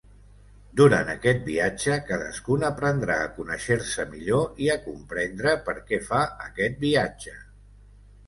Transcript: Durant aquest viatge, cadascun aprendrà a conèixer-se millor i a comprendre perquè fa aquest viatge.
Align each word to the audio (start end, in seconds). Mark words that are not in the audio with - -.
Durant 0.79 1.09
aquest 1.13 1.43
viatge, 1.49 1.97
cadascun 2.07 2.63
aprendrà 2.69 3.17
a 3.25 3.27
conèixer-se 3.35 4.05
millor 4.15 4.63
i 4.67 4.71
a 4.75 4.79
comprendre 4.87 5.53
perquè 5.69 5.99
fa 6.07 6.23
aquest 6.49 6.81
viatge. 6.87 7.35